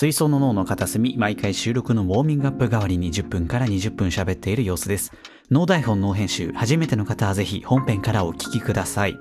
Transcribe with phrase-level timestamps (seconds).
[0.00, 5.12] 水槽の脳の片隅、毎回収録のウォーミングアップ代わりに10分から20分喋っている様子です。
[5.50, 9.18] 脳台本、脳編集、初めての方はぜひ本編からお聞きください。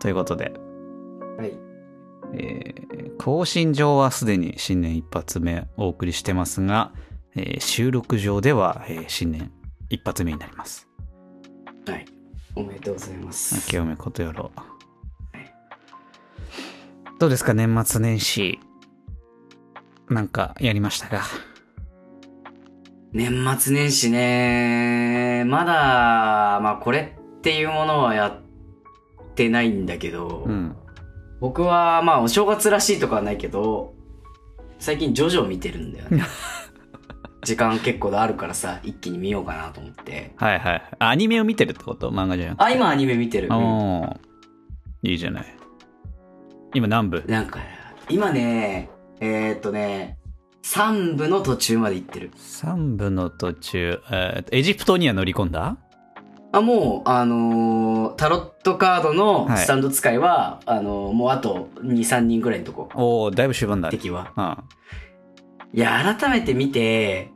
[0.00, 0.52] ということで、
[1.38, 1.56] はい。
[2.34, 6.92] えー更新上はすでに新年一発目お送りしてますが、
[7.36, 9.52] えー収録上では、えー新年
[9.88, 10.88] 一発目になります。
[11.86, 12.04] はい。
[12.56, 13.68] おめでとうございます。
[13.68, 14.50] 清めことよろ。
[17.20, 18.58] どうですか年末年始。
[20.08, 21.22] なんかやりましたか
[23.12, 30.76] 年末年始ね、まだ、まあこれっていうものはやってないんだけど、うん。
[31.40, 33.94] 僕はまあお正月らしいとかはないけど、
[34.78, 36.22] 最近ジョジョ見てるんだよね。
[37.42, 40.32] 時間結構あるからさ、一気に見ようかなと思って。
[40.36, 40.82] はいはい。
[40.98, 42.10] あアニメを見てるってこと？
[42.10, 42.64] 漫画じゃなくて。
[42.64, 43.48] あ、今アニメ見てる。
[45.02, 45.46] いいじゃない。
[46.74, 47.24] 今何部？
[47.28, 47.60] なんか、
[48.10, 50.18] 今ね、えーっとね、
[50.62, 52.30] 3部の途中まで行ってる。
[52.36, 55.76] ?3 部の途中、えーとエジプトには乗り込んだ？
[56.52, 63.96] あ、もう、あのータロットカードのはいスタンド使いは、あのーもうあと2、3人ぐらいのとこ、おおだいぶ終盤だね。
[63.96, 64.32] 敵は。
[64.36, 65.78] うん。
[65.78, 67.30] いや、改めて見て、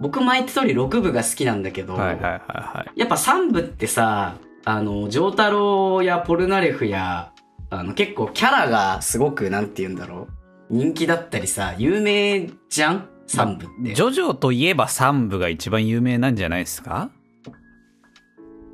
[0.00, 2.98] 僕前言った通り6部が好きなんだけど、はいはいはいはい。
[2.98, 7.32] やっぱ3部ってさ、あの、ジョータロやポルナレフや、
[7.70, 10.28] あの、結構キャラがすごく、なんて言うんだろう。
[10.74, 13.94] 人気だったりさ、有名じゃん ?3 部って。
[13.94, 17.10] ジョジョといえば3部が一番有名なんじゃないですか？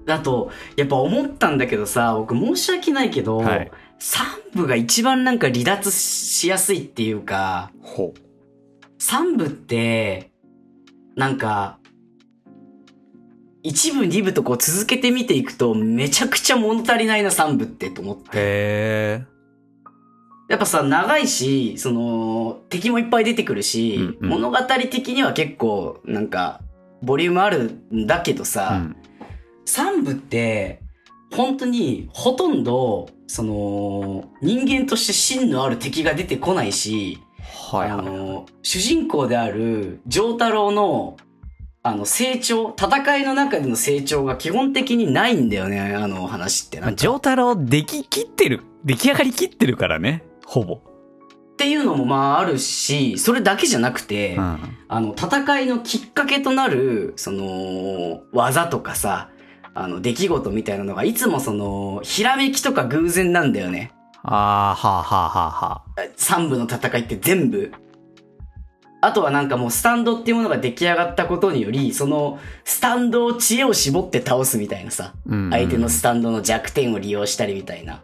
[0.06, 8.14] だと、やっぱ思ったんだけどさ、僕申し訳ないけど、はい3部が一番なんか離脱しやすいっていうか、ほ
[8.98, 10.30] 3部って、
[11.16, 11.78] なんか、
[13.62, 18.22] 1部2部とこう続けて見ていくとめちゃくちゃ物足りないな3部ってと思って。
[18.28, 18.30] へ
[19.20, 19.30] え。
[20.50, 24.58] やっぱさ、長いし、その、敵もいっぱい出てくるし、うんうん物語
[24.90, 26.61] 的には結構、なんか、
[27.02, 28.96] ボリュームあるんだけどうさ、ん。
[29.64, 30.83] 3部って、
[31.33, 37.20] 本当にほとんど、その、人間として芯のある敵が出てこないし、
[37.72, 38.05] あはいはい。
[38.05, 41.16] の、主人公である、丈太郎の、
[41.84, 46.80] あの、成長、戦いの中での成長が基本的にないんだよね、あの話って。
[46.80, 48.62] まあ、なんかジョータロ出来切ってる。
[48.84, 50.24] 出来上がりきってるからね。
[50.50, 50.74] ほぼ。
[50.74, 50.78] っ
[51.56, 54.58] ていうのもまああるし、それだけじゃなくて、うん。
[54.88, 59.30] あの、戦いのきっかけとなる、その、技とかさ、
[59.74, 63.92] あの、出来事みたいなのが、いつもその、ひらめきとか偶然なんだよね。
[64.24, 66.02] あー、はあはあはあはあ。
[66.16, 67.70] 三部の戦いって全部。
[69.02, 78.02] あとはなんかもうスタンドっていうものが出来上がったことにより、その、スタンドを知恵を絞って倒すみたいなさ、うんうん相手のスタンドの弱点を利用したりみたいな。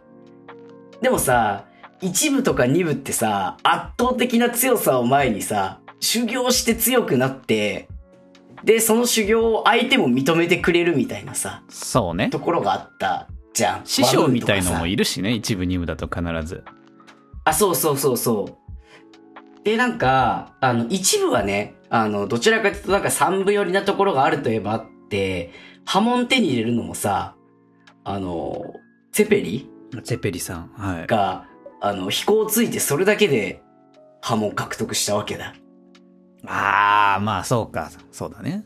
[1.01, 1.65] でもさ、
[2.01, 7.87] 一部とか二部ってさ、圧倒的な強さを前にさ、修行して強くなって、
[8.63, 12.29] で、その修行を相手も認めてくれるみたいなさ、そうね。
[12.29, 13.81] ところがあったじゃん。
[13.85, 14.89] 師匠みたいのもる。
[14.89, 15.33] いるしね。
[15.33, 16.63] 一部二部だと必ず。
[17.45, 18.57] あ、そうそうそうそ
[19.61, 19.63] う。
[19.63, 25.51] で、なんか、あの、一部はね、あの、どちらかというとなんか三部寄りなところがあるといえばあって、
[25.85, 27.35] 波紋手に入れるのもさ、
[28.03, 28.61] あの、
[29.11, 29.69] セペリ？
[30.03, 30.71] ゼペリさん。
[30.75, 31.07] はい。
[31.07, 31.45] が、
[31.81, 33.61] あの、飛行ついてそれだけで
[34.21, 35.53] 波紋獲得したわけだ。
[36.45, 37.91] あー、まあそうか。
[38.11, 38.63] そうだね。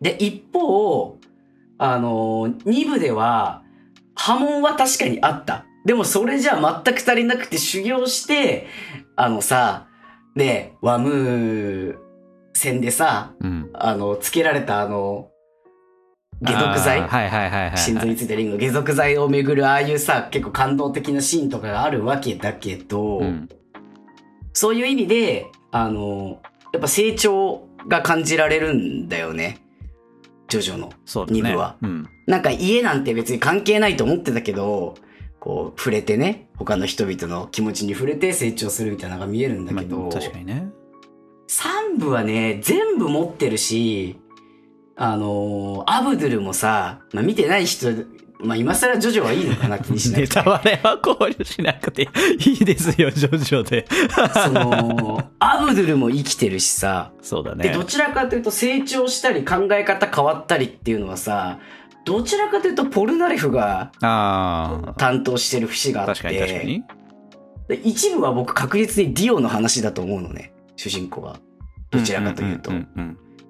[0.00, 1.18] で、一方、
[1.78, 3.62] あの、二部では、
[4.14, 5.66] 波紋は確かにあった。
[5.84, 8.66] でもそれじゃ全く足りなくて修行して、
[9.14, 9.86] あのさ、
[10.34, 11.96] ね、ワムー
[12.54, 13.70] 戦でさ、うん。
[13.74, 15.30] あの、つけられたあの、
[16.44, 17.00] 解毒剤？
[17.00, 17.78] あーはいはいはいはい。
[17.78, 23.48] 心臓についたリング、解毒剤をめぐるああいうさ、結構感動的なシーンとかがあるわけだけど、うん。
[24.52, 26.40] そういう意味で、あの、
[26.72, 29.60] やっぱ成長が感じられるんだよね。
[30.48, 30.92] ジョジョの。
[31.04, 31.40] そうだね。
[31.40, 32.08] 二部はうん。
[32.26, 34.94] なんか家なんて別に関係ないと思ってたけど、
[35.40, 40.68] こう、触れてね、他の人々の気持ちに触れて成長するみたいなのが見えるんだまけど、あ、確かにね。
[41.48, 44.18] 3部はね、全部持ってるし、
[44.96, 47.88] あのーアブドゥルもさ、まあ、見てない人、
[48.40, 50.34] まあ、今更ジョジョはいいのかな気にしなネくて。
[50.34, 52.08] タバレは考慮しなくて
[52.38, 53.86] いいですよ、ジョジョで。
[54.32, 57.84] その、アブドゥルも生きてるしさ、そうだで、ねど。
[57.84, 61.60] ちらかというと成長したり考え方変わったりっていうのはさ、
[62.04, 63.92] どちらかというとポルナレフが。
[64.00, 66.84] 担当してる節があって、確かに確かに。
[67.68, 71.38] で一部は僕確実にディオの話だと思うのね、主人公は。
[71.90, 72.70] どちらかというと。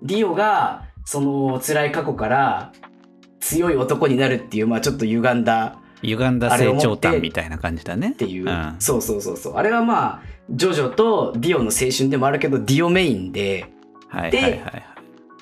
[0.02, 2.72] ディオが、その辛い過去から
[3.40, 8.08] 強い男になるっていう、まあちょっと歪んだ歪んだ成長感みたいな感じだね。
[8.08, 9.56] っっていう、ん、そうそうそうそう。
[9.56, 13.66] あれはまあ、ジョジョとディオの青春でもあるけど、ディオメインで、
[14.10, 14.84] ではいはいはいはい。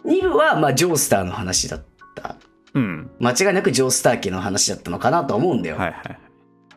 [0.04, 1.84] 2部はまあ、ジョースターの話だっ
[2.14, 2.36] た。
[2.74, 3.10] うん。
[3.18, 5.76] 間違いなくジョースター家の話だったのかなとは思うんだよ。
[5.76, 6.18] はいはい。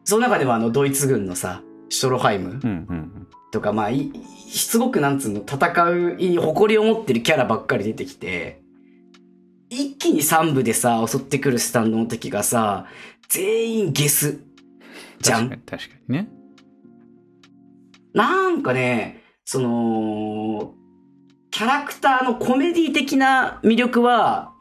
[0.05, 4.11] その中でもあの、ドイツ軍のさ、シュトロハイムうんうんとか、まあ、い
[4.49, 8.61] すごくなんつうの、戦うに誇りを持ってるキャラばっかり出てきて、
[9.69, 12.87] 一気に3部でさ、襲ってくるスタンドの敵がさ、
[13.29, 14.39] 全員ゲス。
[15.19, 15.77] じゃん確か
[16.07, 16.29] にね。
[18.13, 20.73] なんかね、その、
[21.51, 24.53] キャラクターのコメディ的な魅力は、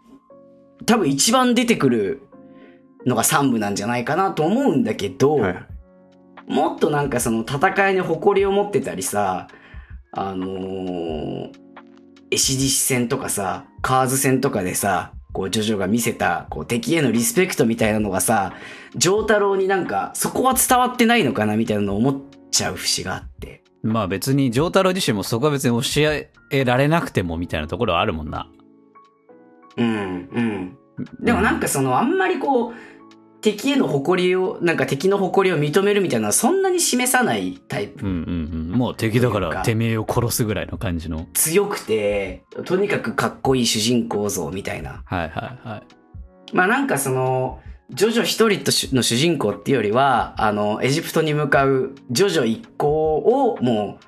[0.87, 2.23] 多分一番出てくる
[3.07, 5.67] のが3部なんじゃないかなと思うんだけど、はいはい。
[6.49, 9.49] もっとなんかその戦いに誇りを持ってたりさ、
[10.13, 11.66] あのー、
[12.31, 18.55] エシディシ戦とかさ、カーズ戦とかでさ、こう、ジョジョが見せた、こう、敵へのリスペクトみたいなのがさ、
[18.97, 22.21] ジョータロウになんか、そこは伝わってないのかなみたいなのを思っ
[22.51, 23.63] ちゃう節があって。
[23.83, 26.01] まあ別に、丈太郎自身もそこは別に教
[26.51, 28.49] えられなくてもみたいなところはあるもんな。
[29.77, 30.79] うん、うん。
[31.21, 32.75] でもなんかその、あんまりこう、
[33.47, 38.05] 敵への誇りを、なんか敵の誇りを認めるみたいなそんなに示さないタイプ。
[38.05, 38.77] うんうんうん。
[38.77, 41.29] もう敵だからてめえを殺すぐらいの感じの。
[41.33, 45.05] 強くて、とにかくかっこいい主人公像みたいな。
[45.05, 45.83] はいはいはい。
[46.57, 47.61] まあなんかその、
[47.91, 54.05] ジョジョ一人の主人公っていうよりは、あの、エジプトに向かうジョジョ一行をもう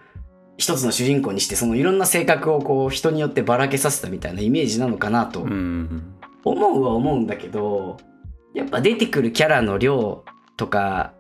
[0.56, 6.14] 一つの主人公にして、そのいろんな性格をこう人によってばらけさせたみたいなイメージなのかなとうんうん
[6.44, 7.98] 思うは思うんだけど、
[8.54, 10.24] やっぱ出てくるキャラの量
[10.56, 11.12] とか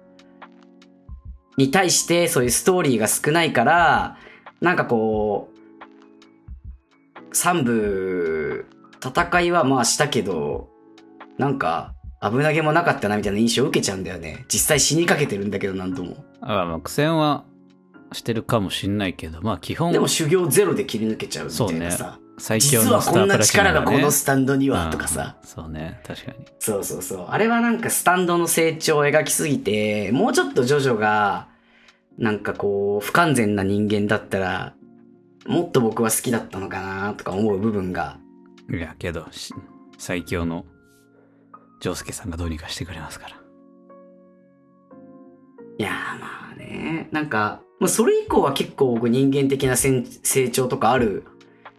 [1.56, 4.16] に対してそういうストーリーが少ないから、
[4.60, 5.58] なんかこう、
[7.32, 8.66] 三部、
[9.04, 10.68] 戦いはまあしたけど、
[11.36, 14.44] なんか危なげもなかったなみたいな印象を受けちゃうんだよね。
[14.48, 16.24] 実際死にかけてるんだけど何度も。
[16.40, 17.44] あまあ苦戦は
[18.12, 22.18] してるかもしんないけど、まあ基本でも修行ゼロで切り抜けちゃうみたいなさ。
[22.38, 25.36] 最強実はこんなのスタープラチナ力がこのねスタンドにはとかさ。
[25.42, 26.38] うんそうね、確かに。
[26.60, 27.26] そうそうそう。
[27.30, 31.48] あれはなんかスタンドの成長を描きすぎて、もうちょっとジョジョが、
[32.16, 34.74] なんかこう、不完全な人間だったら、
[35.46, 38.18] もっと僕は好きだったのかなとか思う部分が。
[38.70, 39.54] いや、けど、し
[39.96, 40.64] 最強の
[41.80, 43.36] ジョースケさんがどうにかしてくれますから。
[45.78, 47.08] いやーまあね。
[47.10, 51.24] なんか、もうそれ以降は結構僕人間的な成成長とかある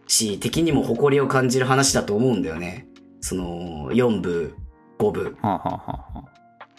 [0.10, 2.88] し、敵にも誇りを感じる話だと思うんだよね。
[3.22, 4.56] その、4部、
[4.98, 5.24] 5部。
[5.24, 6.30] はあ、はあはあはあ、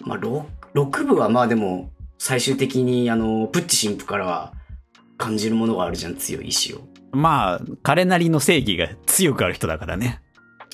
[0.01, 0.45] まあ、6,
[0.75, 4.53] 6部はまあでも、最終的にあの、プッチ神父からは
[5.17, 6.81] 感じるものがあるじゃん、強い意志を。
[7.13, 10.21] まあ、彼なりの正義が強くある人だからね。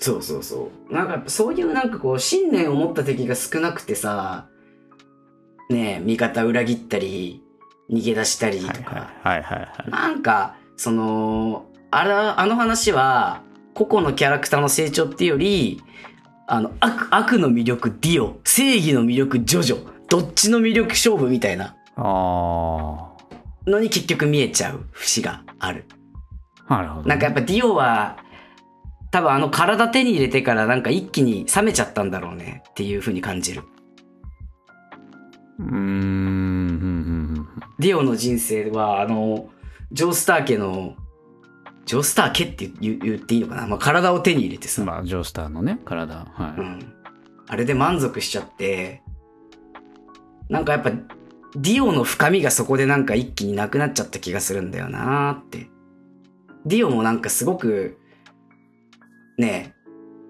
[0.01, 0.95] そうそうそう。
[0.95, 4.49] なんかそういうなんかこう、信念を持った敵が少なくてさ、
[5.69, 7.43] ねえ、味方裏切ったり、
[7.91, 9.11] 逃げ出したりとはいか。
[9.23, 9.91] はいはいはいはい。
[9.91, 13.43] なんか、その、あら、あの話は、
[13.75, 15.83] 個々のキャラクターの成長っていうより、
[16.47, 22.03] あの、悪、悪の魅力ディオ、正義の魅力ジョジョ、どっちの魅力勝負みたいなあ
[23.67, 25.87] のに結局見えちゃう節がある。
[26.67, 26.77] あ。
[26.77, 28.19] なるほどね、なんかやっぱディオは、
[29.11, 33.63] 多分あの体手に入れてからなんか一気に冷めちゃったんだろうねっていう風に感じる。
[35.59, 37.49] うーん、うん、うん。
[37.79, 39.49] ディオの人生は、あの、
[39.91, 40.97] ジョースター家の、
[41.87, 43.67] ジョースター家って言言っていいのかな？
[43.67, 44.85] まあ体を手に入れてさ。
[44.85, 46.15] まあ、ジョースターのね、体。
[46.17, 46.61] はい。
[46.61, 46.93] うん。
[47.47, 49.03] あれで満足しちゃって、
[50.49, 55.71] なんかやっぱ、ディオの深みがそこでなんか一気になくなっちゃった気がするんだよなーって。
[56.67, 57.99] ディオもなんかすごく、
[59.39, 59.75] ねえ、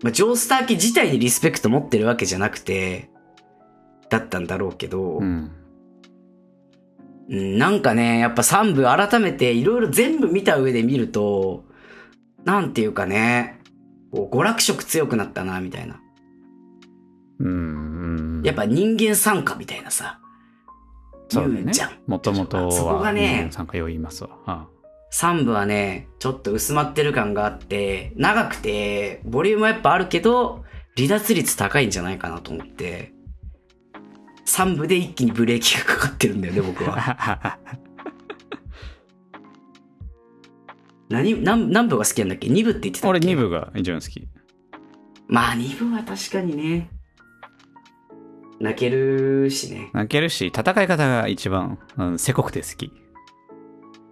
[0.02, 3.08] まあ、ジョースター家自体にリスペクト持ってるわけじゃなくて、
[4.10, 5.50] だったんだろうけど、うん。
[7.28, 11.64] うん、なんかね、やっぱ3部改めていろいろ全部見た上で見ると、
[12.45, 13.61] なんていうかね、
[14.12, 16.00] こう娯楽色強くなったな、みたいな。
[17.40, 18.42] うん、うん。
[18.45, 20.21] やっぱ人間参加みたいなさ、
[21.28, 21.90] そうだね言うじゃん。。
[22.06, 24.30] もともとは、そこがね参加用言いますわ。
[24.45, 24.68] は
[25.12, 30.64] 3部はね、ちょっと薄まってる感があって、長くて、ボリュームはやっぱあるけど、
[30.97, 33.12] 離脱率高いんじゃないかなと思って、
[34.46, 36.94] 3部で一気にブレーキがかかってるんだよね、僕は。
[36.98, 37.58] あ。
[41.08, 43.18] 何、何、何部が好きなんだっけ ?2 部って言ってたっけ？
[43.26, 44.26] 俺2部が一番好き。
[45.28, 46.90] まあ2部は確かにね、
[48.60, 49.90] 泣けるしね。
[49.92, 52.92] 泣けるし、戦い方が一番、うん、せこくて好き。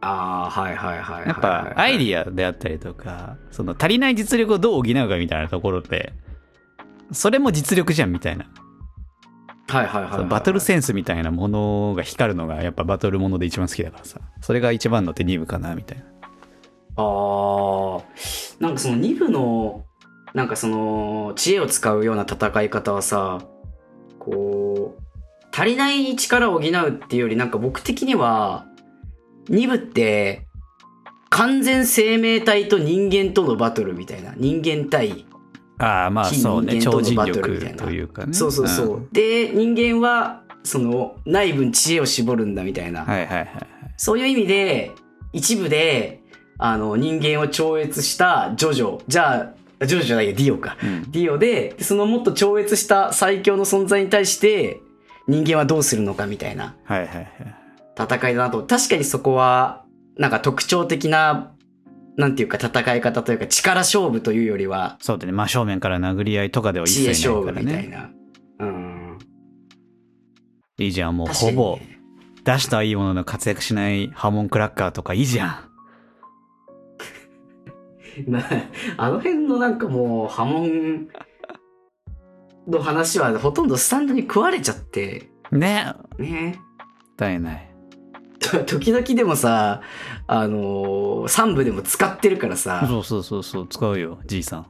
[0.01, 1.29] ああ、はいはいはいはいはい。
[1.29, 6.13] やっぱ、アイディアであったりとか、その足りない実力をどう補うかみたいなところって、
[7.11, 8.45] それも実力じゃんみたいな。
[9.69, 14.21] はいはいはいはい、バトルセンスみたいなものが光るのがやっぱバトルもので一番好きだからさ。
[14.41, 16.05] それが一番のって2部かなみたいな。
[16.97, 18.03] あー。
[18.61, 19.85] なんかその2部の
[20.35, 23.41] なんかその知恵を使うような戦い方はさ
[24.19, 25.03] こう
[25.53, 28.67] 足りない力を補うっていうよりなんか僕的には
[29.49, 30.47] 2部って
[31.31, 34.35] 完全生命体と人間とのバトルみたいな。
[34.37, 35.27] 人間対
[35.85, 36.81] ああまあ非そうね。
[36.81, 38.33] 超人力なというかね。
[38.33, 39.09] そうそうそう、ん。
[39.13, 43.49] で人間はその内分知恵を絞るんだみたいな、はいはいはい
[43.97, 44.91] そういう意味で
[45.33, 46.21] 一部で
[46.59, 49.03] あの人間を超越したジョジョ。
[49.07, 50.77] じゃあジョジョじゃないよディオか。
[50.83, 51.11] うん。
[51.11, 54.81] ディオでそのもっと超越した最強の存在に対して
[55.29, 56.77] 人間はどうするのかみたいな。
[56.85, 57.29] はいはいはい。
[57.97, 58.63] 戦いだなと。
[58.65, 59.85] 確かにそこは
[60.17, 61.54] なんか特徴的な
[62.17, 65.33] なんていうか戦い方というか力勝負というよりはそうだね。
[65.33, 67.97] 真正面から殴り合いとかでは一知恵切ないから勝負みたいね
[68.59, 69.19] な、うん。
[70.79, 71.77] いいじゃんもうほぼ。
[71.77, 71.95] ね
[72.45, 75.71] 出したはいいものの活躍しないハモンクラッカーとかいいじゃん。
[78.31, 78.45] な
[78.97, 81.09] あの辺のなんかもう波紋
[82.69, 85.31] の話はほとんどスタンドに食われちゃって。
[85.51, 85.87] ね。
[86.19, 86.59] ね。
[86.59, 86.65] も
[87.13, 87.74] ったいない
[88.67, 89.83] 時々でもさ
[90.27, 92.85] あのー、3部でも使ってるからさ。
[92.87, 94.67] そうそうそうそう使うよじいさん。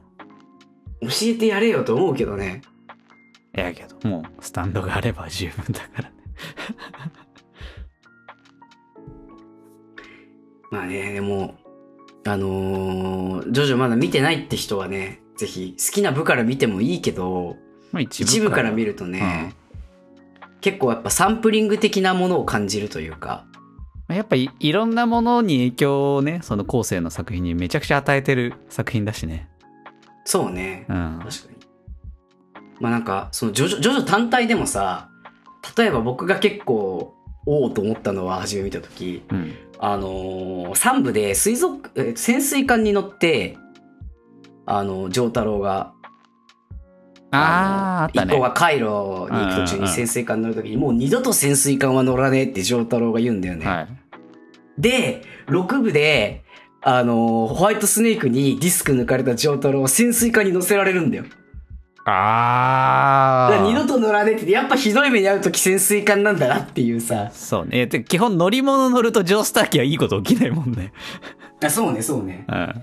[1.01, 2.61] 教えてやれよと思うけどね。
[3.55, 6.15] いやけどもうスタンドがあれば十分だからね。
[10.71, 11.55] まあねでも
[12.25, 17.55] あのー、ジョジョまだ見てないって人はねぜひ好きな部から見てもいいけど
[17.91, 19.53] まあ一一部から見るとね、
[20.59, 23.45] 結構やっぱサンプリング的なものを感じるというか
[24.13, 29.49] やっぱいいろんなものに影響をねその後世の作品にめちゃくちゃ与えてる作品だしね。
[30.25, 30.85] そうね。
[30.89, 31.19] うん。
[31.23, 31.55] 確かに。
[32.79, 35.09] まあなんか、そのジョジョ、ジョジョ単体でもさ、
[35.77, 37.13] 例えば僕が結構、
[37.47, 39.53] おおと思ったのは初め見たとき、うん。
[39.77, 43.57] あのー、3部で水族、え潜水艦に乗って、
[44.65, 45.93] あの、丈太郎が、
[47.31, 48.33] あああったね。
[48.33, 53.65] 一行がカイロに行く途中に潜水艦に乗るときに、もう二度と潜水艦は乗らねえって丈太郎が言うんだよね。
[53.65, 53.87] はい
[54.77, 56.43] で、6部で、
[56.81, 61.25] あのーホワイトスネークにディスク抜かれた丈太郎は潜水艦に乗せられるんだよ。
[62.07, 67.31] ああ二度と乗らねえって、やっぱひどい目に遭うとき潜水艦なんだなっていうさ。
[67.33, 70.93] そうねで基本乗り物乗るとジョースター機はいいこと起きないもんね
[71.63, 72.45] あそうね、そうね。
[72.47, 72.73] うん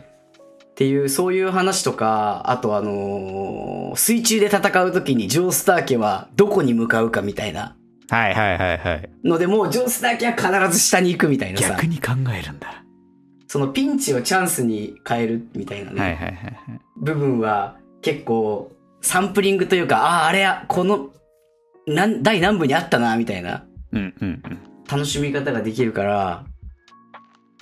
[0.73, 7.77] っていう、そういう話とか、あとあのー水中で戦うときにジョースター家はどこに向かうかみたいな
[8.13, 9.11] はいはいはいはい。
[9.25, 10.33] ので、もうジョースター家は
[10.67, 11.71] 必ず下に行くみたいなさ。
[11.71, 11.87] 逆。
[11.87, 12.85] に考えるんだ。
[13.49, 16.35] そのピンチをチャンスに変えるみたいなね、はいはいはい。
[16.35, 21.11] はい部分は結構サンプリングというか、ああ、あれや、この、
[21.87, 23.65] なん第何部にあったな、みたいな。
[23.93, 24.59] うんうんうん。
[24.89, 26.45] 楽しみ方ができるから、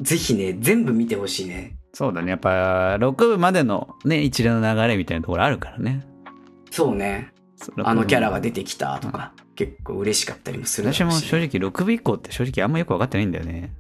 [0.01, 1.77] ぜひね、全部見てほしいね。
[1.93, 2.31] そうだね。
[2.31, 6.07] やっぱ6部までのね一連の流れみたいなところあるからね。
[6.71, 7.33] そうね。
[7.85, 13.73] あのキャラが出てきたとか、結構嬉しかったりもするだ私も正直6部以降って正直あんまよく分かってないんだよね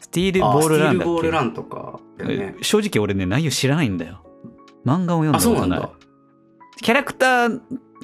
[0.00, 1.10] スティールあボールランだっけ？
[1.10, 2.62] スティールボールランとかねえ。
[2.62, 4.24] 正直俺ね内容知らないんだよ
[4.84, 5.88] 漫画を読んだことない。
[6.80, 7.60] キャラクター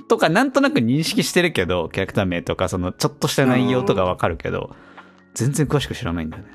[0.08, 4.74] とかなんとなく認識してるけどキャラクター名とかそのちょっとした内容とか分かるけど
[5.34, 6.50] 全然詳しく知らないんだよね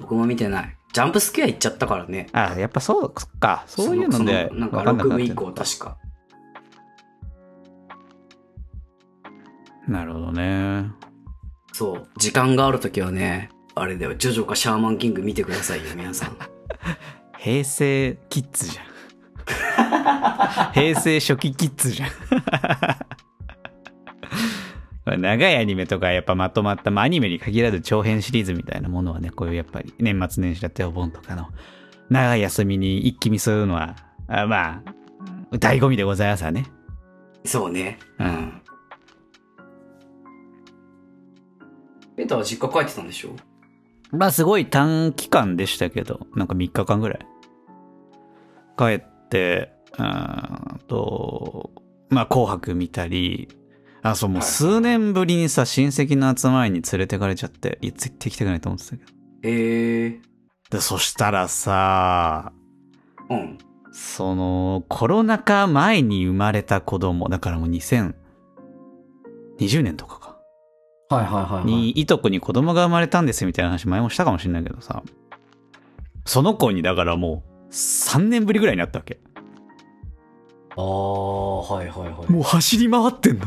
[0.00, 0.74] 僕も見てない。
[0.94, 2.28] ジャンプスクエア行っちゃったからね。
[2.32, 5.98] あやっぱそうかそういうのでそなんか分かんなく6部以降確か。
[9.88, 10.90] なるほどね
[11.72, 12.08] そう。
[12.18, 16.36] 時間があるときはね、あれだよ、ジョジョかシャーマンキング見てくださいよ、皆さん。
[17.38, 22.10] 平成キッズじゃん 平成初期キッズじゃん
[25.22, 31.48] 長いアニメとかやっぱまとまった、まあ、アニメに限らず長編シリーズみたいなものはねこういうやっぱり年末年始だったりお盆とかの
[32.10, 36.66] 長い休みに一気見するのはあまあ醍醐味でございますわね
[37.44, 37.98] そうね。
[38.18, 38.62] うん。
[42.18, 43.30] ペーターは実家帰ってたんでしょ？
[44.10, 47.20] まあすごい短期間でしたけど、なんか3日間ぐらい。
[48.76, 51.70] 帰って、うーんと、
[52.10, 53.48] まあ紅白見たり、
[54.02, 59.12] あ、そう、もうはい数年ぶりにさ、親戚の集まりに連れてかれちゃって、いや、絶対行きたくないと思ってたけど。
[59.42, 60.20] へえ。
[60.70, 62.52] で、そしたらさ、
[63.30, 63.58] うん。
[63.92, 68.12] その、コロナ禍前に生まれた子供、だからもう2020
[69.82, 70.27] 年とかか。
[71.10, 75.02] はいはいはい、に、いとこに子供が生まれたんですみたいな話前もしたかもしれないけどさ、
[76.26, 79.18] その子にだからもう3年ぶりぐらいになったわけ。
[80.76, 82.32] ああ、はいはいはい。
[82.32, 83.46] もう走り回ってんの。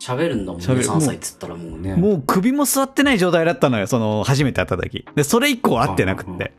[0.00, 1.94] 喋るんだもんね、喋る3歳っつったらもうね。
[1.94, 5.04] もう首も座ってない状態だったのよ、その、初めて会った時。
[5.14, 6.54] で、それ以降会ってなくって。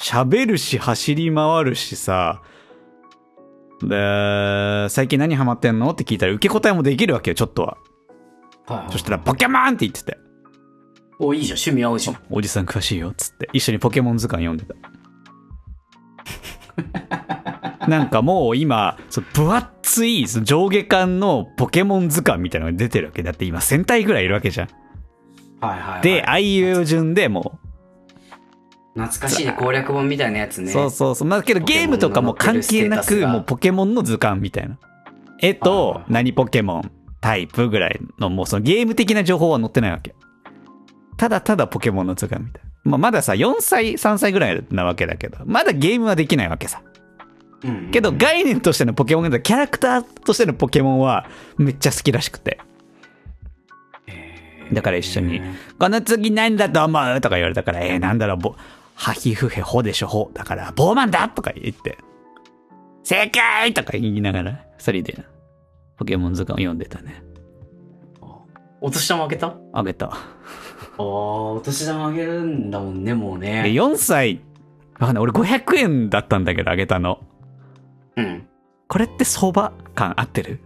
[0.00, 2.40] 喋るし、走り回るしさ、
[3.82, 5.90] で、最近何ハマってんの？
[5.90, 7.76] って聞いたら受け答えもできるわけよ、ちょっとは。
[8.66, 10.18] はいはいそしたら、ポケモンって言ってて。
[11.18, 12.16] お、いいじゃん、趣味合うじゃん。
[12.30, 13.48] おじさん詳しいよ、つって。
[13.52, 14.74] 一緒にポケモン図鑑読んでた。
[17.88, 23.22] なんかもう今、その分厚いその上下巻のポケモン図鑑みたいなのが出てるわけ。
[23.22, 24.68] だって今1000体ぐらいいるわけじゃん。
[25.60, 26.02] はいはい、はい。
[26.02, 27.58] で、あいうえお順でも
[28.94, 30.70] 懐かしいね、攻略本みたいなやつう、ね。
[30.70, 31.28] そうそうそう。
[31.28, 34.78] まあけどゲームとかも関係なく、もうポケモンの図鑑みたいな。
[35.40, 36.90] 絵はいとはい何ポケモン、
[37.24, 40.14] タイプぐらいの、もうそのゲーム的な情報は載ってないわけ。
[41.16, 42.70] ただただポケモンの図鑑みたいな。
[42.84, 46.82] まあまださ、4歳、3歳ぐらいなわけだけど、まだゲームはできないわけさ。
[47.92, 51.26] けど概念としてのポケモンが、キャラクターとしてのポケモンは
[51.56, 52.58] めっちゃ好きらしくて。
[54.74, 55.40] だから一緒に、
[55.78, 57.20] この次何だと思う？
[57.22, 58.54] とか言われたから、えー、なんだろう、ぼ、
[58.96, 60.30] ハヒフヘホでしょ、ホ。
[60.34, 61.96] だから、ボーマンだとか言って、
[63.02, 65.24] 正解とか言いながら、二人で、
[65.96, 67.22] ポケモン図鑑を読んでたね。
[68.80, 69.46] お年玉あげた？
[69.46, 70.06] ああげた。
[70.06, 73.62] あー、お年玉あげるんだもんね、もうで、ね。
[73.68, 74.40] 4歳、
[74.98, 75.22] わかんない。
[75.22, 77.20] 俺500円だったんだけど、あげたの。
[78.16, 78.46] うん。
[78.88, 80.60] これって相場感合ってる？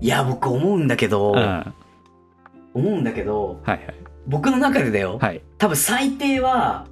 [0.00, 1.36] いや、僕思うんだけど、うん。
[1.36, 1.72] はい
[2.76, 3.94] 思うんだけど、はい。
[4.26, 5.40] 僕の中でだよ、はい。
[5.58, 6.88] 多分最低は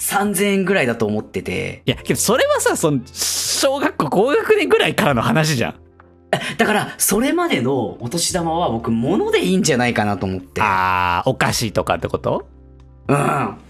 [0.00, 5.74] 3000円ぐらいだと思ってて、いや、けどそれはさ、その、小学校高学年ぐらいからの話じゃん。
[6.58, 10.60] だから、それまでのお年玉は僕、物でいいんじゃないかなと思って。
[10.62, 12.46] あー、お菓子とかってこと？
[13.08, 13.16] うん。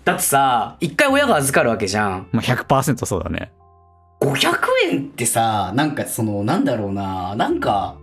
[0.05, 2.27] だってさ、一回親が預かるわけじゃん。
[2.33, 3.53] まあ、100%そうだね。
[4.21, 4.57] 500
[4.91, 7.97] 円ってさ、なんかその、なんだろうな、なんか、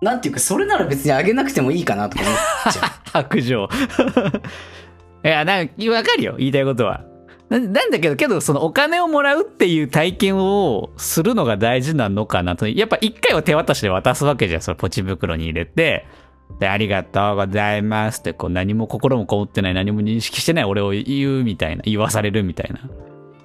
[0.00, 2.36] なんていうか、それなら別にあげなくてもいいかなとか思っ
[2.72, 2.80] ちゃ
[3.12, 3.68] 白状。
[5.24, 7.02] いや、なんか、わかるよ、言いたいことは。
[7.48, 12.68] ななんだけど、けど、そのお金をもらうっていう体験をするのが大事なのかなと。
[12.68, 14.60] やっぱ一回は手渡しで渡すわけじゃん。
[14.60, 16.06] そのポチ袋に入れて。
[16.58, 22.80] で、ありがとうございますって、こう何も心もこもってない、何も認識してない俺を言うみたいな、言わされるみたいな。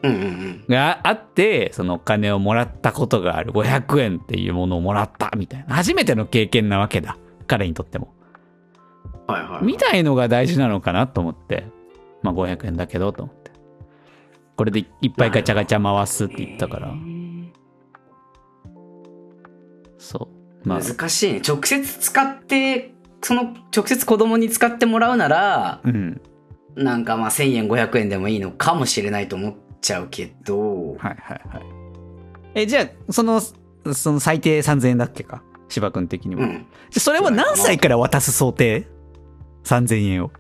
[0.04, 0.08] う。
[0.08, 0.66] うんうんうん。
[0.68, 3.52] があって、そのお金をもらったことがある。
[3.52, 5.76] 500円っていうものをもらったみたいな。
[5.76, 7.18] 初めての経験なわけだ。
[7.48, 8.14] 彼にとっても。
[9.28, 9.66] はいはい。
[9.66, 11.66] みたいのが大事なのかなと思って。
[12.22, 13.30] まあ500円だけどと。
[14.56, 16.94] これでいっぱいガチャガチャ回すって言ったから。
[19.98, 20.30] そ
[20.64, 20.68] う。
[20.68, 21.42] まあ、難しいね。
[21.46, 26.22] 直接使って、その、直接子供に使ってもらうなら、うん。
[26.76, 31.64] なんかまあ1000円500円でもいいのかもしれないと思っちゃうけど、はいはいはい。
[32.56, 35.44] え、じゃあ、その、その最低3000円だっけか？
[35.70, 36.44] 芝君的には。
[36.44, 36.66] うん。
[36.90, 38.88] じゃそれは何歳から渡す想定
[39.64, 40.32] ?3000 円を。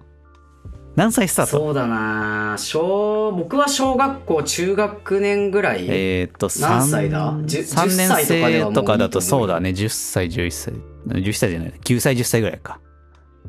[0.96, 1.52] 何歳スタート？
[1.58, 5.88] そうだな小、僕は小学校中学年ぐらい。
[5.90, 9.70] えーっと、何歳だ？3 10 3年生とかだとそうだね。
[9.70, 10.74] 10歳、11歳。
[11.08, 11.74] 10歳じゃない。
[11.84, 12.80] 9歳、10歳ぐらいか。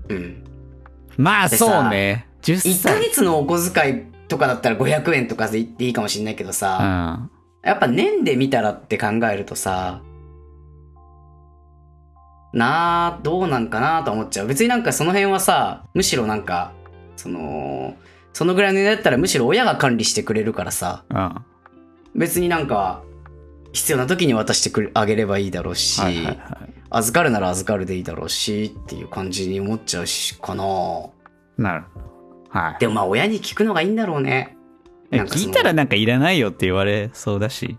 [0.09, 0.43] うん。
[1.17, 2.29] まあ、そうね。
[2.43, 2.95] 10 1歳。
[2.95, 7.31] ヶ月のお小遣いとかだったら500円とかで言っていいかもしれないけどうさ、ん。
[7.63, 10.01] やっぱ年で見たらって考えるとさ、
[12.55, 14.47] なあ、どうなんかなと思っちゃう。
[14.47, 16.73] 別になんかその辺はさ、むしろなんか、
[17.17, 17.97] その、
[18.33, 21.17] そのぐらいの値段だったらむしろ親が管理してくれるからさ、うん。
[21.17, 21.43] は
[22.15, 23.03] 別になんか、
[23.73, 26.37] 必要な時に渡してくれあげればいいだろうし、いはいはい。
[26.91, 30.65] 預かるなら預かるでいいだろうしっていう感じに思っちゃうしかな
[31.59, 31.85] なる。
[32.51, 32.77] はい。
[32.79, 34.57] でもまあ親に聞くのがいいんだろうね。
[35.11, 37.79] 聞いたらなんかいらないよって言われそうだし、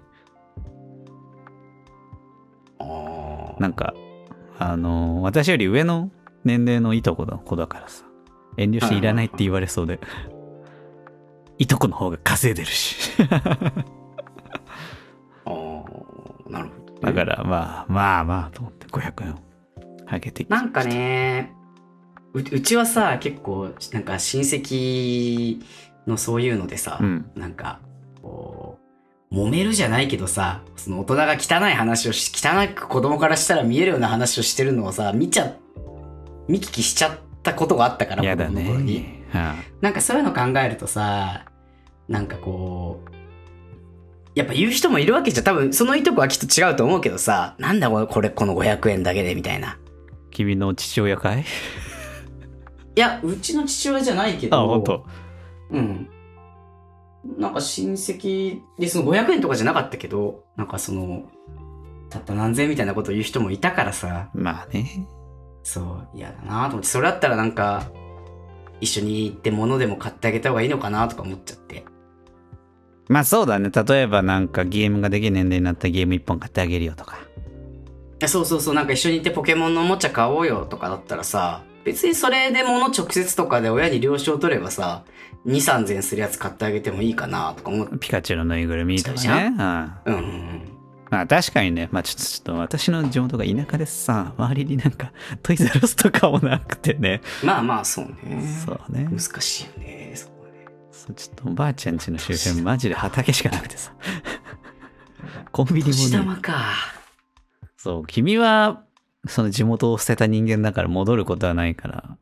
[2.79, 3.93] あーなんか、
[4.59, 6.11] あのー私より上の
[6.43, 8.03] 年齢のいとこの子だからさ、
[8.57, 9.99] 遠慮していらないって言われそうで、
[11.57, 13.11] いとこの方が稼いでるし。
[15.45, 19.37] あーなるほどね、だからまあまあまあと思って500円を
[20.07, 21.53] あげてきなんかね
[22.33, 25.61] ううちはさ結構なんか親戚
[26.07, 27.31] のそういうのでさ、うん。
[27.35, 27.79] なんか
[28.21, 28.79] こ
[29.31, 35.55] う揉めるじゃないけどさその大人が汚い話をし汚く子供からしたら見えるような話をしてるのをさ見ちゃ
[36.47, 39.23] 見聞きしちゃったことがあったからの頃にね。
[39.31, 41.45] はなんかそういうの考えるとさ
[42.09, 43.11] なんかこう
[44.35, 49.79] やっぱ言う人もいるわけじゃん多分そのいとこはきっと違うと思うけどさなんだこれこの500円だけでみたいな
[50.31, 51.45] 君の父親かい？
[52.97, 54.57] いや、うちの父親じゃないけど。
[54.57, 55.05] あ、本当。
[55.71, 56.09] うん。
[57.37, 61.29] なんか親戚で、その500円とかじゃなかったけど、なんかその、
[62.09, 65.05] たった何千円みたいなことを言う人もいたからさ、まあね。
[65.65, 67.89] そう、嫌だなと思って、それだったらなんか、
[68.79, 71.83] 一緒に行って物でも買ってあげた方がいいのかなとか思っちゃって。
[73.07, 73.71] まあそうだね。
[73.71, 77.17] 例えばなんかゲームができる年齢になったらゲーム一本買ってあげるよとか。
[78.19, 85.03] えそうそうそう、なんか一緒に行ってポケモンのおもちゃ買おうよとかだったらさ、別にそれで物直接とかで親に了承取ればさ、
[85.47, 87.97] 2、3千するやつ買ってあげてもいいかなとか思って。
[87.97, 89.53] ピカチュウのぬいぐるみとかね。
[90.05, 90.13] うん。
[90.13, 90.27] うんうんう
[90.71, 90.74] ん。
[91.09, 95.11] まあ確かにね、まあちょっとちょっと私の地元が田舎でさ、周りになんか
[95.43, 97.21] トイザらスとかもなくてね。
[97.43, 98.41] まあまあそうね。
[98.65, 99.07] そうね。
[99.09, 100.11] 難しいよね。
[100.15, 100.65] そうね。
[100.91, 103.93] そうちょっとおばあちゃん家の周辺マジで畑しかなくてさ。
[105.51, 106.25] コンビニ年もね。
[106.25, 106.73] 玉か。
[107.77, 108.83] そう、君は
[109.27, 112.17] その地元を捨てた人間だから戻ることはないから。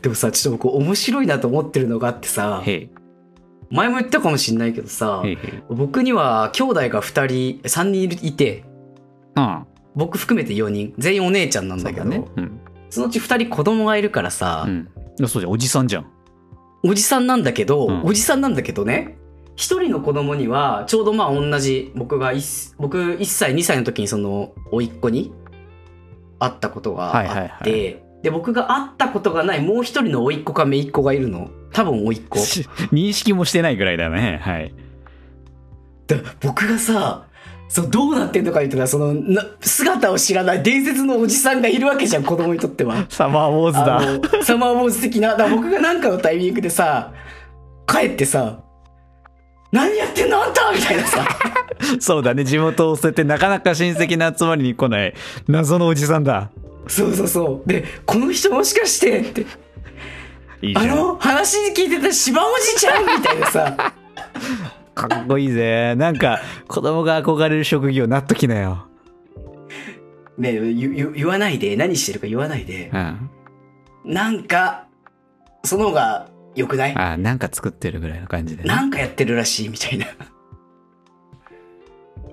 [0.00, 2.90] でもさ、ちょっと僕面白いなと思ってるのがあってさ、へい、
[3.70, 5.38] 前も言ったかもしんないけどさへい、へい。
[5.68, 8.64] 僕には兄弟が2人、3人いて、
[9.36, 9.66] うん。
[9.94, 12.24] 僕含めて4人、全員お姉ちゃんなんそだけど、ね。
[12.36, 12.60] うん。
[12.88, 14.88] そのうち2人子供がいるからさ、うん。
[15.18, 16.06] いやそうじゃん、おじさんじゃん。
[16.82, 19.18] おじさんなんだけど、うんおじさんなんだけどね、
[19.54, 25.32] 一人の子供には、ちょうどまあ同じ、僕が一、僕1歳、2歳の時にその、甥っ子に
[26.38, 31.50] 会ったことがあって、はいはいはで、僕が会ったことがないもう一人の甥っ子か姪っ子がいるの？
[31.72, 32.38] 多分甥っ子。
[32.40, 34.40] し 認識もしてないぐらいだね。
[34.42, 34.74] はい。
[36.06, 37.24] で僕がさ、
[37.68, 43.06] そう、どうなってんのか言ったら、その、な姿を知らない伝説のおじさんがいるわけじゃん、子供にとっては。
[43.08, 44.00] サマーウォーズあだ。
[44.38, 47.12] の、サマーウォーズ的な、だ僕がなんかのタイミングでさ、
[47.86, 48.58] 帰ってさ、
[49.70, 51.24] 何やってんのあんたみたいなさ、
[52.00, 55.14] そうだね、地元を捨ててなかなか親戚の集まりに来ない
[55.46, 56.50] 謎のおじさんだ。
[56.86, 57.68] そうそうそう。
[57.68, 59.46] で、この人もしかしてって、
[60.62, 60.76] いい。
[60.76, 63.94] あの、話聞いてた芝おじちゃんみたいなさ、
[64.94, 65.94] かっこいいぜ。
[65.96, 68.86] なんか、子供が憧れる職業なっときなよ。
[70.36, 73.30] ね言言言わないで、何してるか言わないでう、ん。
[74.04, 74.86] なんか、
[75.64, 76.96] その方が良くない？
[76.96, 78.68] あなんか作ってるぐらいの感じで、ね。
[78.68, 80.06] なんかやってるらしいみたいな。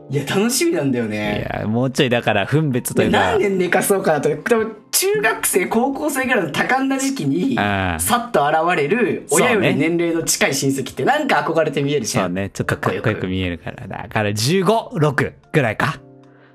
[0.10, 1.48] いや、楽しみなんだよいね。
[1.62, 3.18] や、もうちょいだから、分別といでうか。
[3.32, 4.30] 何年寝かそうかなと。
[4.30, 12.22] 多分中学生、高校生ぐらいの多感な時期に、あさっと現れる親より年齢の近い親戚ってなんか憧れて見えるじゃ。
[12.22, 13.86] そうんね、ちょっとかっこよく見えるから。
[13.86, 14.64] だから、15、
[14.98, 16.00] 6ぐらいか。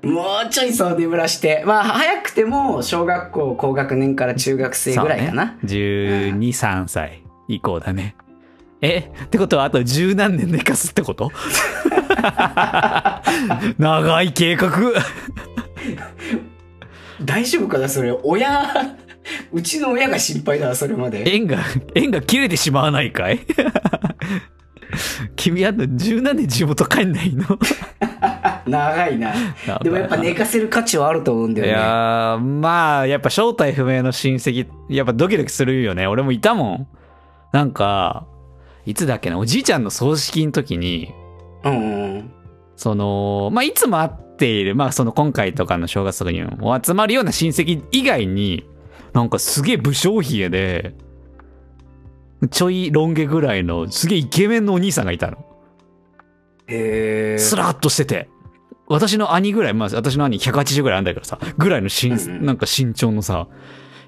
[0.01, 1.63] もうちょいそう眠らして。
[1.65, 5.45] まあ、早くても小学校高学年から中学生ぐらいかな。
[5.45, 8.15] ね、12、3歳以降だね。
[8.85, 11.31] えってことはあと十何年寝かすってこと？
[13.79, 14.69] 長い計画
[17.21, 18.11] 大丈夫かなそれ。
[18.23, 18.97] 親、
[19.53, 21.23] うちの親が心配だな、それまで。
[21.33, 21.59] 縁が、
[21.95, 23.39] 縁が切れてしまわないかい？
[25.35, 27.45] 君あと十何年地元帰んないの？
[28.67, 29.33] 長いな。
[29.81, 31.79] でもやっぱ寝かせる価値はあると思うんだいよね。
[31.79, 36.05] やー、まあ、やっぱ正体不明の親戚、やっぱドキドキするよね。
[36.07, 36.87] 俺もいたもん。
[37.53, 38.25] なんか、
[38.85, 41.13] いつだっけな、おじいちゃんの葬式の時に、
[41.63, 42.31] うんうん。
[42.75, 48.67] その、まあ、いつも会っている、まあ、その今回とかの正月とかにも集まるような親戚以外に、
[49.13, 50.95] なんかすげえ武将髭で、
[52.51, 55.37] ちょいロン毛ぐらいのすげえイケメンのお兄さんがいたの。
[56.67, 57.37] へえ。
[57.37, 58.29] スラッとしてて。
[58.87, 63.47] 私の兄ぐらい、まあ私の兄180ぐらいあんだけどさ、ぐらいの身、うんうんなんか身長のさ、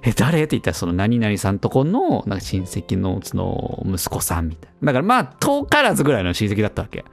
[0.05, 0.43] え、誰？
[0.43, 4.87] って言ったらその何々さんとこの、なんか親戚のその息子さんみたいな。
[4.87, 7.03] だからまあ遠からずぐらいの親戚だったわけ。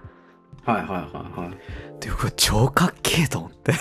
[0.64, 0.98] はいはいは
[1.36, 2.00] いはい。
[2.00, 3.72] で、うわ超かっけえと思って。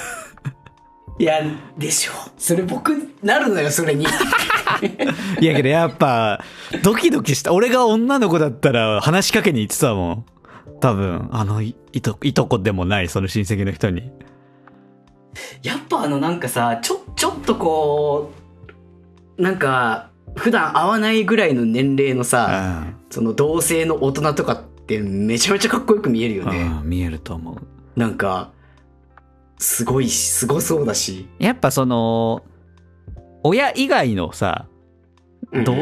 [1.20, 1.42] いや、
[1.78, 2.12] でしょ。
[2.38, 4.06] それ僕、なるのよ、それに。
[5.40, 6.44] いやけどやっぱ、
[6.82, 7.54] ドキドキした。
[7.54, 10.26] 俺が女の子だったら話しかけに行ってたもん。
[10.80, 14.12] 多分、あの、いいと、いとこでもない、その親戚の人に。
[15.62, 18.41] やっぱあのなんかさ、ちょ、ちょっとこう、
[19.42, 26.62] なんか、普段会わないぐらいの年齢のさ、その同性の大人とかってめちゃめちゃかっこよく見えるようん、ね。
[26.62, 28.00] うん見えると思う。
[28.00, 28.52] なんか、
[29.58, 31.28] すごいし、すごそうだし。
[31.40, 32.44] やっぱその、
[33.44, 34.68] 親以外のさ、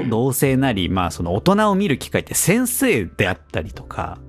[0.10, 4.20] 同性なり、まあその大人を見る機会って先生であったりとか。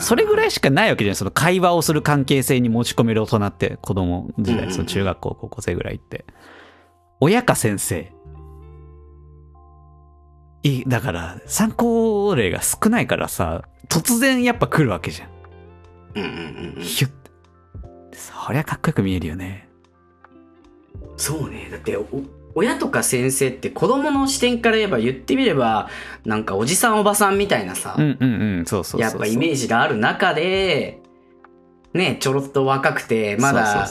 [0.00, 6.24] それぐらいしかないわけじゃないその会話をする関係性に持ち込める大人って子供時代、うんうんうんその中学校、高校生ぐらいって。
[7.20, 8.10] 親か先生。
[10.62, 15.28] いだから、参考例が少ないからさ、突然やっぱ来るわけじゃん。
[16.14, 16.82] うんうんうんうん。
[16.82, 17.30] ヒュッて。
[18.12, 19.68] そりゃかっこよく見えるよね。
[21.16, 21.68] そうね。
[21.70, 22.06] だってお、
[22.54, 25.88] 親とか先生って子供の視点から言えば言ってみれば、
[26.24, 27.96] なんかおじさんおばさんみたいなさ。
[27.98, 31.00] やっぱイメージがある中で、
[31.94, 33.88] ね、ちょろっと若くて、まだ、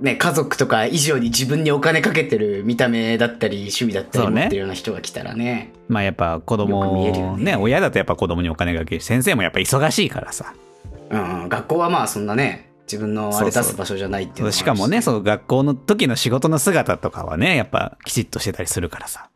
[0.00, 5.72] ね、家族とか以上に自分にお金かけてる見た目だったり趣味だったり持ってるような人が来たらね。
[5.88, 10.54] まあやっぱ子よく見えるよ供、ねね、親だとやっぱ子供にお金がけるし、先生もやっぱ忙しいからさ。
[11.10, 19.28] うんうん、学校はまあそんなね、自分のあれ出す場所じゃないっていうしかもね、その学校の時の仕事の姿とかはね、やっぱきちっとしてたりするからさ。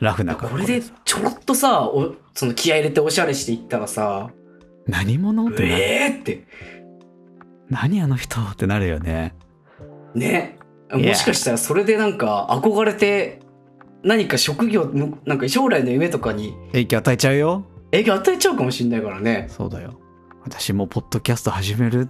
[0.00, 0.82] ラフな格これで。
[1.04, 4.30] ちょろっとさ、おその気合い入れておしゃれしていったらさ、
[4.86, 5.66] 何者って。
[5.66, 6.44] えーって、
[7.68, 9.34] 何あの人ってなるよね。
[10.14, 10.58] ね。
[10.92, 13.40] もしかしたらそれでなんか憧れて、
[14.02, 17.64] 何か職業、むなんか将来の夢とかに影響与えちゃうよ。
[17.92, 19.46] 影響与えちゃうかもしんないからね。
[19.50, 20.00] そうだよ。
[20.42, 22.08] 私もポッドキャスト始める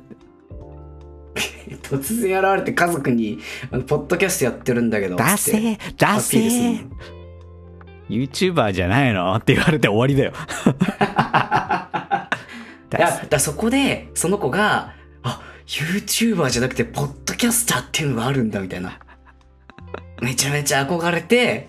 [1.82, 3.38] 突然現れて家族に、
[3.70, 5.16] あのポッドキャストやってるんだけど。
[5.16, 6.78] 出つってせールするせの
[8.08, 9.34] !YouTuber じゃないの？
[9.34, 10.32] って言われて終わりだよ。
[12.90, 14.94] だからそこで、その子が、あ、
[15.70, 18.98] YouTuber じゃなくて、ポッドキャスターっていうのがあるんだ、みたいな。
[20.20, 21.68] めちゃめちゃ憧れて、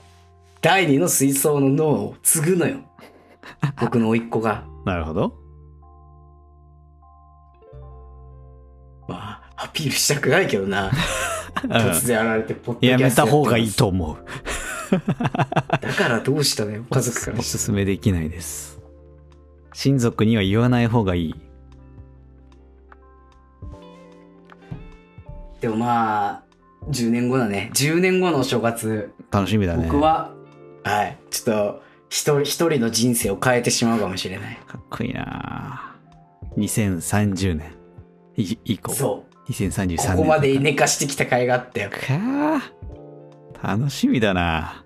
[0.62, 2.80] 第二の水槽の脳を継ぐのよ。
[3.80, 4.66] 僕の甥っ子が。
[4.86, 5.38] なるほど。
[9.08, 10.92] まあ、アピールしたくないけどな。
[11.64, 14.26] うん突然現れて、ポッドキャやめストやってますた方がいいと思う。
[15.80, 18.80] だからどうしたのよ、家族からおすすめできないです。
[19.74, 21.36] 親族には言わない方がいい。
[25.62, 26.44] でもまあ、
[26.90, 27.70] 10年後だね。
[27.74, 29.86] 10年後のお正月、楽しみだね。
[29.86, 30.32] 僕は、
[30.84, 34.60] はい、ちょっと、一人、一人の人生を変えてしまうかもしれない。
[34.68, 37.74] かっこいいなぁ2030年
[38.36, 38.92] い以降。
[38.92, 39.52] そう。
[39.52, 39.98] 2033年。
[39.98, 41.90] ここまで寝かしてきた甲斐があったよ。
[41.92, 42.62] かー
[43.62, 44.84] 楽しみだな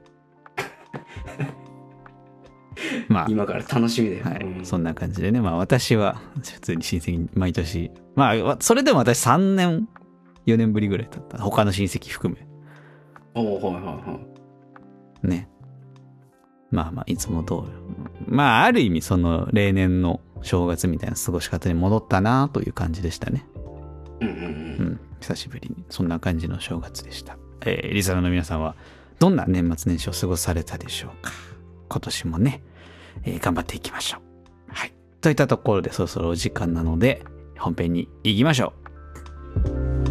[3.07, 4.25] まあ、今から楽しみだよ。
[4.25, 9.88] はい、うんそんな感じでね、まあ私は普通に親戚に毎年、まあそれでも私3年、
[10.45, 11.38] 4年ぶりぐらいだった。
[11.39, 12.47] 他の親戚含め。
[13.34, 14.19] おうはいはいは
[15.23, 15.27] い。
[15.27, 15.49] ね。
[16.71, 17.62] まあまあ、いつも通り。
[18.27, 23.45] まあ、ある意味、その、例年の正月みたいな過ごし方に戻ったなという感じでしたね。
[24.21, 24.39] うんうんう。
[24.39, 24.47] うん
[24.93, 24.99] ん。
[25.19, 27.38] 久しぶりに、そんな感じの正月でした。
[27.65, 28.75] えー、リサナーの皆さんは、
[29.19, 31.31] どんな年末年始を過ごされたでしょうか
[31.89, 32.62] 今年もね、
[33.23, 34.21] えー頑張っていきましょう。
[34.73, 34.93] はい。
[35.21, 37.23] といったところで、そろそろお時間なので、
[37.58, 40.05] 本編に行きましょう。